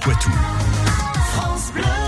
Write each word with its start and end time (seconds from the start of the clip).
Poitou. 0.00 2.07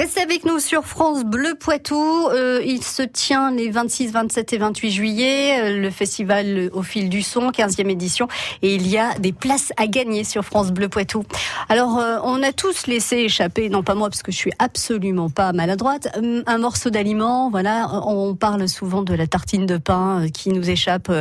Restez 0.00 0.22
avec 0.22 0.46
nous 0.46 0.60
sur 0.60 0.86
France 0.86 1.24
Bleu 1.26 1.54
Poitou. 1.60 2.26
Euh, 2.30 2.62
il 2.64 2.82
se 2.82 3.02
tient 3.02 3.50
les 3.50 3.68
26, 3.68 4.12
27 4.12 4.54
et 4.54 4.56
28 4.56 4.90
juillet, 4.90 5.60
euh, 5.60 5.76
le 5.76 5.90
festival 5.90 6.70
au 6.72 6.82
fil 6.82 7.10
du 7.10 7.20
son, 7.20 7.50
15e 7.50 7.90
édition, 7.90 8.26
et 8.62 8.74
il 8.74 8.88
y 8.88 8.96
a 8.96 9.12
des 9.18 9.32
places 9.32 9.74
à 9.76 9.86
gagner 9.86 10.24
sur 10.24 10.42
France 10.42 10.70
Bleu 10.70 10.88
Poitou. 10.88 11.26
Alors, 11.68 11.98
euh, 11.98 12.16
on 12.24 12.42
a 12.42 12.52
tous 12.52 12.86
laissé 12.86 13.16
échapper, 13.18 13.68
non 13.68 13.82
pas 13.82 13.94
moi 13.94 14.08
parce 14.08 14.22
que 14.22 14.32
je 14.32 14.36
suis 14.36 14.52
absolument 14.58 15.28
pas 15.28 15.52
maladroite, 15.52 16.08
euh, 16.16 16.42
un 16.46 16.58
morceau 16.58 16.88
d'aliment. 16.88 17.50
Voilà, 17.50 17.88
on 18.06 18.34
parle 18.34 18.68
souvent 18.68 19.02
de 19.02 19.12
la 19.12 19.26
tartine 19.26 19.66
de 19.66 19.76
pain 19.76 20.22
euh, 20.22 20.28
qui 20.28 20.48
nous 20.48 20.70
échappe 20.70 21.12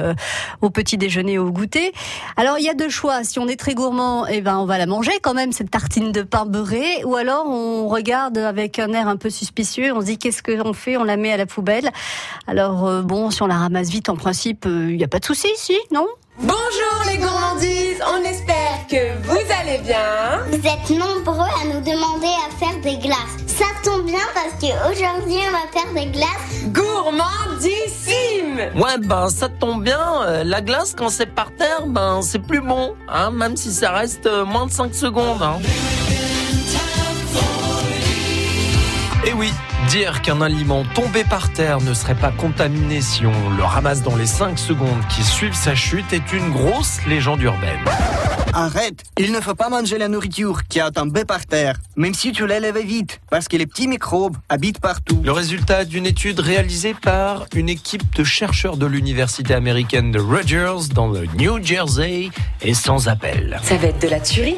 au 0.62 0.70
petit 0.70 0.98
déjeuner, 0.98 1.38
au 1.38 1.52
goûter. 1.52 1.92
Alors, 2.38 2.58
il 2.58 2.64
y 2.64 2.70
a 2.70 2.74
deux 2.74 2.90
choix. 2.90 3.24
Si 3.24 3.40
on 3.40 3.48
est 3.48 3.60
très 3.60 3.74
gourmand, 3.74 4.26
eh 4.28 4.40
ben, 4.42 4.58
on 4.58 4.66
va 4.66 4.78
la 4.78 4.86
manger 4.86 5.12
quand 5.22 5.34
même 5.34 5.52
cette 5.52 5.72
tartine 5.72 6.12
de 6.12 6.22
pain 6.22 6.46
beurré, 6.46 7.04
ou 7.04 7.16
alors 7.16 7.46
on 7.48 7.88
regarde 7.88 8.38
avec 8.38 8.69
un 8.78 8.94
air 8.94 9.08
un 9.08 9.18
peu 9.18 9.32
suspicieux. 9.32 9.92
On 9.96 10.02
se 10.02 10.06
dit 10.06 10.20
qu'est-ce 10.20 10.44
qu'on 10.44 10.74
fait? 10.74 10.98
On 10.98 11.04
la 11.04 11.18
met 11.18 11.32
à 11.34 11.38
la 11.38 11.48
poubelle. 11.48 11.90
Alors 12.46 12.86
euh, 12.88 13.02
bon, 13.02 13.32
si 13.32 13.42
on 13.42 13.48
la 13.48 13.58
ramasse 13.58 13.90
vite, 13.90 14.10
en 14.10 14.16
principe, 14.16 14.66
il 14.68 14.98
n'y 14.98 15.04
a 15.04 15.08
pas 15.08 15.18
de 15.20 15.26
souci, 15.26 15.48
si, 15.56 15.76
non? 15.92 16.06
Bonjour 16.42 17.04
les 17.12 17.18
gourmandises, 17.18 18.02
on 18.14 18.24
espère 18.24 18.88
que 18.90 19.14
vous 19.28 19.38
allez 19.60 19.78
bien. 19.80 20.40
Vous 20.48 20.56
êtes 20.56 20.90
nombreux 20.98 21.50
à 21.62 21.66
nous 21.66 21.82
demander 21.82 22.32
à 22.48 22.50
faire 22.58 22.80
des 22.82 22.98
glaces. 22.98 23.36
Ça 23.48 23.66
tombe 23.84 24.06
bien 24.06 24.24
parce 24.34 24.54
qu'aujourd'hui 24.62 25.40
on 25.50 25.52
va 25.52 25.68
faire 25.74 25.92
des 25.94 26.06
glaces. 26.12 26.64
Gourmandissime 26.68 28.72
Ouais, 28.76 28.98
ben 29.00 29.28
ça 29.30 29.50
tombe 29.50 29.84
bien. 29.84 30.00
euh, 30.28 30.44
La 30.46 30.62
glace, 30.62 30.94
quand 30.98 31.10
c'est 31.10 31.26
par 31.26 31.52
terre, 31.56 31.88
ben 31.88 32.22
c'est 32.22 32.40
plus 32.40 32.62
bon, 32.62 32.96
hein, 33.10 33.32
même 33.32 33.58
si 33.58 33.74
ça 33.74 33.92
reste 33.92 34.26
euh, 34.26 34.46
moins 34.46 34.66
de 34.68 34.72
5 34.72 34.96
secondes. 34.96 35.42
Hein. 35.42 35.58
Oui, 39.40 39.54
dire 39.88 40.22
qu'un 40.22 40.42
aliment 40.42 40.84
tombé 40.94 41.24
par 41.24 41.54
terre 41.54 41.80
ne 41.80 41.94
serait 41.94 42.16
pas 42.16 42.32
contaminé 42.32 43.00
si 43.00 43.26
on 43.26 43.50
le 43.56 43.64
ramasse 43.64 44.04
dans 44.04 44.18
les 44.18 44.26
5 44.26 44.60
secondes 44.60 45.00
qui 45.08 45.24
suivent 45.24 45.56
sa 45.56 45.76
chute 45.76 46.12
est 46.12 46.34
une 46.34 46.52
grosse 46.52 47.06
légende 47.08 47.42
urbaine. 47.42 47.80
Arrête, 48.52 49.02
il 49.18 49.32
ne 49.32 49.40
faut 49.40 49.56
pas 49.56 49.70
manger 49.70 49.98
la 49.98 50.10
nourriture 50.10 50.68
qui 50.68 50.80
est 50.80 50.92
tombée 50.92 51.24
par 51.24 51.46
terre, 51.46 51.78
même 51.96 52.14
si 52.14 52.34
tu 52.34 52.46
l'élèves 52.48 52.80
vite, 52.80 53.22
parce 53.30 53.48
que 53.48 53.56
les 53.56 53.66
petits 53.66 53.88
microbes 53.88 54.36
habitent 54.50 54.82
partout. 54.82 55.22
Le 55.24 55.32
résultat 55.32 55.86
d'une 55.86 56.06
étude 56.06 56.42
réalisée 56.42 56.94
par 56.94 57.46
une 57.56 57.70
équipe 57.70 58.14
de 58.18 58.26
chercheurs 58.26 58.76
de 58.76 58.88
l'université 58.88 59.54
américaine 59.54 60.12
de 60.12 60.20
Rutgers 60.20 60.90
dans 60.94 61.08
le 61.08 61.28
New 61.38 61.64
Jersey 61.64 62.30
est 62.62 62.74
sans 62.74 63.08
appel. 63.08 63.58
Ça 63.64 63.78
va 63.78 63.88
être 63.88 64.02
de 64.02 64.10
la 64.10 64.20
tuerie? 64.20 64.58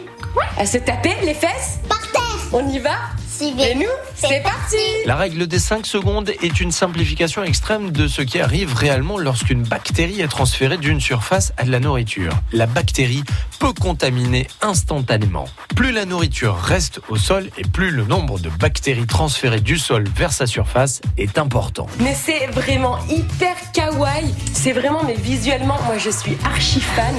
À 0.58 0.66
se 0.66 0.80
taper 0.80 1.14
les 1.24 1.36
fesses? 1.36 1.82
Par 1.88 2.02
terre 2.12 2.50
On 2.52 2.68
y 2.68 2.80
va? 2.80 2.98
Suivez 3.42 3.72
Et 3.72 3.76
nous, 3.76 3.86
c'est 4.14 4.44
parti 4.44 4.76
La 5.08 5.16
règle 5.16 5.48
des 5.48 5.58
5 5.58 5.88
secondes 5.88 6.30
est 6.30 6.62
une 6.62 6.72
simplification 6.72 7.44
extrême 7.44 7.90
de 7.90 8.08
ce 8.08 8.22
qui 8.22 8.40
arrive 8.40 8.76
réellement 8.76 9.18
lorsqu'une 9.18 9.64
bactérie 9.64 10.22
est 10.22 10.28
transférée 10.28 10.78
d'une 10.78 11.02
surface 11.02 11.52
à 11.58 11.64
de 11.64 11.72
la 11.72 11.80
nourriture. 11.80 12.34
La 12.54 12.68
bactérie 12.68 13.24
peut 13.60 13.74
contaminer 13.74 14.48
instantanément. 14.62 15.46
Plus 15.76 15.92
la 15.92 16.06
nourriture 16.06 16.56
reste 16.56 17.02
au 17.10 17.16
sol 17.16 17.50
et 17.58 17.64
plus 17.64 17.90
le 17.90 18.06
nombre 18.06 18.38
de 18.38 18.50
bactéries 18.50 19.08
transférées 19.08 19.62
du 19.62 19.80
sol 19.80 20.04
vers 20.16 20.34
sa 20.34 20.46
surface 20.46 21.02
est 21.18 21.40
important. 21.40 21.88
Mais 22.00 22.14
c'est 22.14 22.46
vraiment 22.48 23.00
hyper 23.10 23.56
kawaii. 23.74 24.36
C'est 24.54 24.74
vraiment, 24.74 25.02
mais 25.04 25.16
visuellement, 25.16 25.80
moi 25.88 25.98
je 25.98 26.12
suis 26.12 26.38
archi 26.46 26.80
fan. 26.80 27.16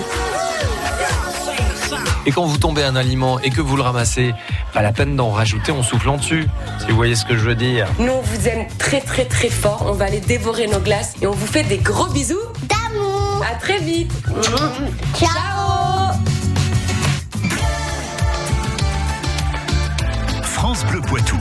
Et 2.27 2.31
quand 2.31 2.45
vous 2.45 2.59
tombez 2.59 2.85
un 2.85 2.97
aliment 2.97 3.41
et 3.41 3.51
que 3.51 3.61
vous 3.61 3.77
le 3.77 3.83
ramassez, 3.83 4.35
pas 4.73 4.83
la 4.83 4.93
peine 4.93 5.17
d'en 5.17 5.31
rajouter 5.31 5.73
en 5.73 5.83
soufflant 5.83 6.17
dessus. 6.17 6.47
Si 6.79 6.87
vous 6.89 6.97
voyez 6.97 7.17
ce 7.17 7.25
que 7.25 7.37
je 7.37 7.45
veux 7.45 7.55
dire. 7.55 7.89
Nous, 7.99 8.13
on 8.13 8.21
vous 8.21 8.49
aime 8.49 8.67
très 8.79 9.01
très 9.01 9.25
très 9.25 9.51
fort. 9.51 9.87
On 9.89 9.93
va 9.93 10.07
aller 10.07 10.21
dévorer 10.21 10.67
nos 10.67 10.81
glaces 10.81 11.15
et 11.21 11.27
on 11.27 11.33
vous 11.33 11.47
fait 11.47 11.65
des 11.65 11.79
gros 11.79 12.09
bisous. 12.13 12.39
D'amour 12.69 13.45
À 13.51 13.57
très 13.57 13.79
vite. 13.79 14.13
Ciao 14.43 14.59
Ciao 15.19 16.13
France 20.43 20.85
Bleu 20.87 21.01
Poitou. 21.01 21.37